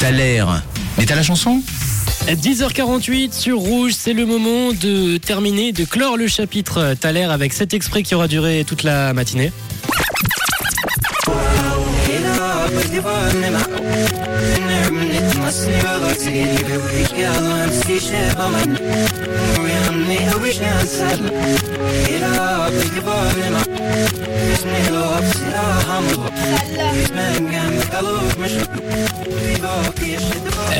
[0.00, 0.62] T'as l'air.
[0.98, 1.62] Mais t'as la chanson
[2.26, 7.74] 10h48 sur Rouge, c'est le moment de terminer, de clore le chapitre Thaler avec cet
[7.74, 9.52] exprès qui aura duré toute la matinée.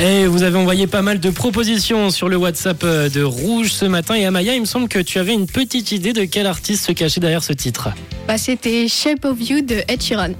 [0.00, 3.84] Et vous avez envoyé pas mal de propositions sur le WhatsApp euh, de Rouge ce
[3.84, 4.14] matin.
[4.14, 6.92] Et Amaya, il me semble que tu avais une petite idée de quel artiste se
[6.92, 7.90] cachait derrière ce titre.
[8.26, 10.32] Bah, c'était Shape of You de Ed Sheeran.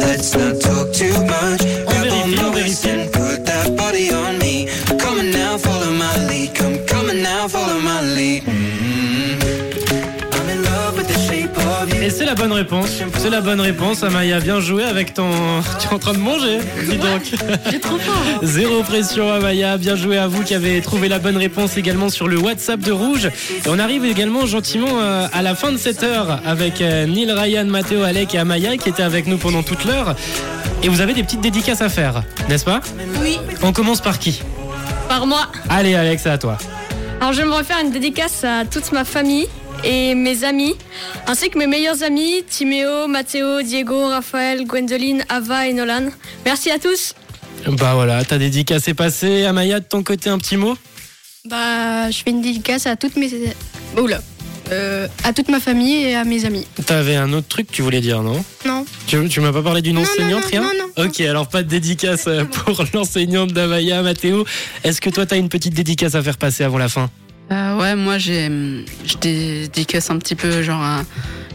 [0.00, 1.60] Let's not talk too much.
[1.86, 2.88] On vérifie, on vérifie.
[3.12, 4.66] Put that body on me.
[4.98, 6.54] Come on now, follow my lead.
[6.54, 8.59] Come, come on now, follow my lead.
[12.10, 12.88] Et c'est la bonne réponse.
[13.18, 14.40] C'est la bonne réponse, Amaya.
[14.40, 15.30] Bien joué avec ton.
[15.78, 17.22] Tu es en train de manger Dis donc.
[17.70, 18.12] J'ai trop faim.
[18.42, 19.76] Zéro pression, Amaya.
[19.76, 22.90] Bien joué à vous qui avez trouvé la bonne réponse également sur le WhatsApp de
[22.90, 23.26] Rouge.
[23.26, 27.30] Et on arrive également gentiment euh, à la fin de cette heure avec euh, Neil,
[27.30, 30.16] Ryan, Mathéo, Alec et Amaya qui étaient avec nous pendant toute l'heure.
[30.82, 32.80] Et vous avez des petites dédicaces à faire, n'est-ce pas?
[33.22, 34.42] Oui, On commence par qui?
[35.08, 35.46] Par moi.
[35.68, 36.58] Allez, Alex, c'est à toi.
[37.20, 39.46] Alors j'aimerais faire une dédicace à toute ma famille
[39.84, 40.74] et mes amis,
[41.26, 46.08] ainsi que mes meilleurs amis, Timéo, Mathéo, Diego, Raphaël, Gwendoline, Ava et Nolan.
[46.44, 47.14] Merci à tous.
[47.66, 49.44] Bah voilà, ta dédicace est passée.
[49.44, 50.76] Amaya, de ton côté, un petit mot?
[51.48, 53.30] Bah, je fais une dédicace à toutes mes...
[53.96, 54.20] Oula.
[54.72, 56.64] Euh, à toute ma famille et à mes amis.
[56.86, 58.44] T'avais un autre truc que tu voulais dire, non?
[58.64, 58.84] Non.
[59.08, 60.60] Tu, tu m'as pas parlé d'une non, enseignante, non, rien?
[60.62, 61.04] non, non.
[61.06, 64.46] Ok, alors pas de dédicace euh, pour l'enseignante d'Amaya, Mathéo.
[64.84, 67.10] Est-ce que toi, t'as une petite dédicace à faire passer avant la fin?
[67.52, 68.48] Euh, ouais, moi j'ai,
[69.04, 71.04] je dédicace un petit peu genre à-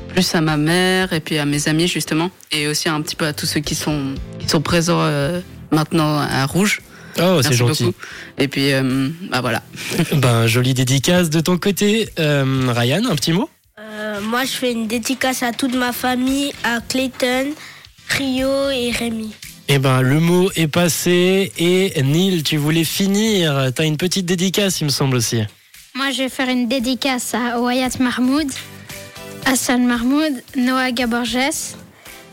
[0.09, 3.25] plus à ma mère et puis à mes amis justement et aussi un petit peu
[3.25, 5.39] à tous ceux qui sont qui sont présents euh,
[5.71, 6.81] maintenant à Rouge.
[7.21, 7.85] Oh, c'est gentil.
[7.85, 7.95] beaucoup.
[8.37, 9.61] Et puis euh, bah voilà.
[10.13, 12.09] Ben, jolie dédicace de ton côté.
[12.19, 13.49] Euh, Ryan, un petit mot?
[13.79, 17.47] Euh, moi, je fais une dédicace à toute ma famille, à Clayton,
[18.09, 19.31] Rio et Rémi.
[19.69, 21.51] Eh ben, le mot est passé.
[21.57, 23.71] Et Neil, tu voulais finir.
[23.73, 25.41] T'as une petite dédicace, il me semble aussi.
[25.95, 28.47] Moi, je vais faire une dédicace à Wyatt Mahmoud,
[29.45, 31.73] Hassan Mahmoud, Noah Gaborges,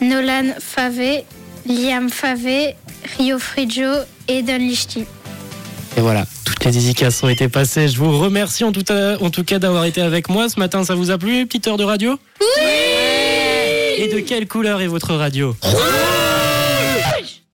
[0.01, 1.25] Nolan Favé,
[1.65, 2.75] Liam Favé,
[3.17, 5.05] Rio Frijo et Don Lichty.
[5.97, 7.87] Et voilà, toutes les dédicaces ont été passées.
[7.87, 10.83] Je vous remercie en tout, en tout cas d'avoir été avec moi ce matin.
[10.83, 12.19] Ça vous a plu, petite heure de radio?
[12.41, 12.73] Oui
[13.99, 15.55] Et de quelle couleur est votre radio?